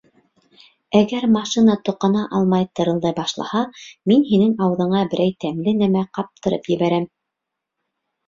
—Әгәр 0.99 1.25
машина 1.33 1.73
тоҡана 1.89 2.21
алмай 2.37 2.65
тырылдай 2.79 3.15
башлаһа, 3.19 3.61
мин 4.11 4.25
һинең 4.31 4.55
ауыҙыңа 4.67 5.03
берәй 5.11 5.35
тәмле 5.45 5.75
нәмә 5.83 6.03
ҡаптырып 6.19 6.69
ебәрәм. 6.75 7.07